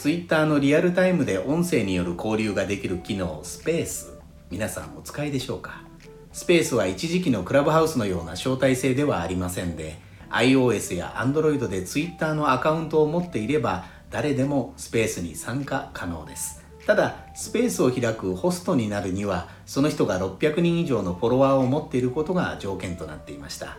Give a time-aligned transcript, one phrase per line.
[0.00, 4.14] ツイッターのリアルタイムで音声による交流ができる機能スペース。
[4.50, 5.82] 皆さんお使いでしょうか？
[6.32, 9.98] スペースは一時期のクラブハウスのような招待制ではありませんで
[10.30, 16.64] iOS や Android でツイッターのアカウントを持っていれば誰でもスペースに参加可能です。
[16.86, 23.76] ただスペースを開くホストになるにはその人が600人以上のフォロワーを持っていることが条件となっていました。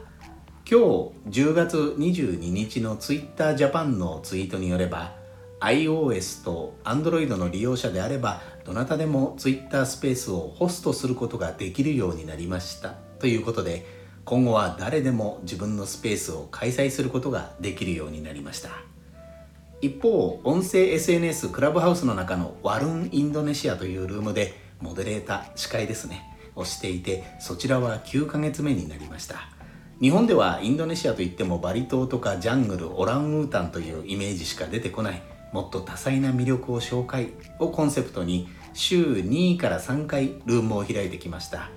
[0.70, 0.82] 今
[1.26, 5.20] 日10月22日の TwitterJapan のツイートによれば
[5.62, 12.96] iOS と Android の利用者であればどなたでも Twitter スペースをホストすることができるようになりました。
[13.20, 13.86] ということで
[14.26, 18.70] 今後は誰でも自分のスペースを開催することができるようになりました。
[19.82, 26.28] 一方音声 SNS クラブハウスの中のワルンインドネシアというルームでモデレーター司会ですね。
[26.56, 29.50] をしていてそちらは9ヶ月目になりました。
[30.02, 35.22] 日本ではインドネシアといってもバリ島とかジャングルオランウータンというイメージしか出てこない。
[35.52, 41.70] もっと多彩な魅力を紹介をコンセプトに週2から3回ルームを開いてきました。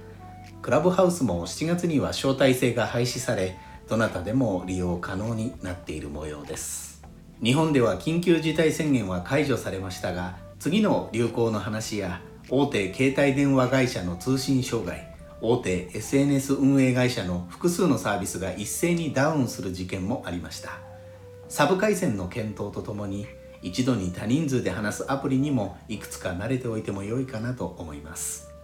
[0.63, 3.59] クラブハウスも7月には招待制が廃止され
[3.89, 7.05] どなたでも利用可能になっている模様です。
[7.43, 20.79] 日本では緊急事態宣言は解除されましたが次の流行の話や大手携帯電話会社の通信障害大手 SNS 運営会社の複数のサービスが一斉にダウンする事件もありました。
[21.49, 23.27] サブ回線の検討とともに
[23.65, 28.55] 一度に多人数で話すアプリにもいくつか慣れておいても良いかなと思います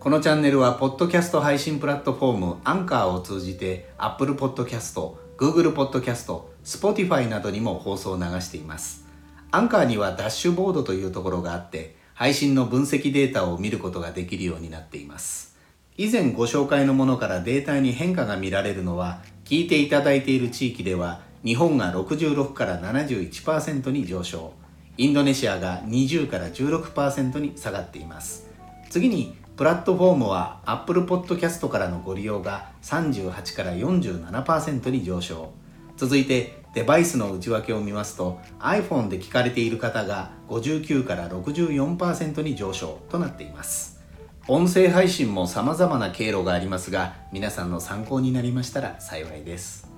[0.00, 9.06] このチャンネルはポッドキャスト配信プラットフォームアンカーを通じて Apple Podcast、Google Podcast、Spotify などにも放送を流しています。
[9.50, 15.56] アンカーにはダッシュボードというところがあって、配信の分析データを見ることができるようになっています。
[15.96, 24.52] 以前ご紹介のものからデータに変化が見られるのは、聞いていただいている地域では、日本が66から71%に上昇、
[24.96, 28.48] インドネシアが20から16%に下がっています。
[28.90, 35.52] 次に、プラットフォームは Apple Podcast からのご利用が38から47%に上昇。
[35.96, 44.00] 続いてデバイスの内訳を見ますと iPhone で聞かれている方が59から64%に上昇となっています
[44.46, 49.97] 音声配信も様々な経路がありますが皆さんの参考になりましたら幸いです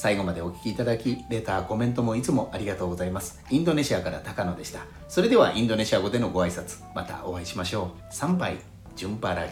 [0.00, 3.38] 最後までお聴きいただきレターコメントもいつもありがとうございます。
[3.50, 4.86] インドネシアから高野でした。
[5.08, 8.14] それではインドネシア語でのご挨拶またお会いしましょう。
[8.14, 8.56] 参拝
[8.96, 9.44] 順パラ